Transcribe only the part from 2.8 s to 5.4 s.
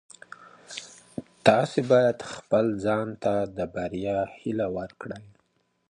ځان ته د بریا هیله ورکړئ.